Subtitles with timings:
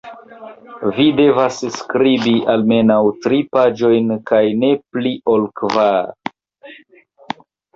[0.99, 6.11] Vi devas skribi almenaŭ tri paĝojn kaj ne pli ol kvar.